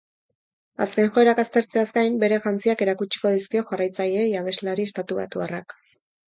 [0.85, 5.79] Azken joerak aztertzeaz gain, bere jantziak erakutsiko dizkio jarraitzaileei abeslari estatubatuarrak.